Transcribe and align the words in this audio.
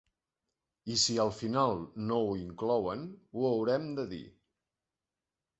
I 0.93 0.95
si 1.01 1.17
al 1.23 1.33
final 1.41 1.83
no 2.07 2.19
ho 2.29 2.33
inclouen, 2.45 3.05
ho 3.35 3.47
haurem 3.51 3.89
de 4.01 4.11
dir. 4.15 4.27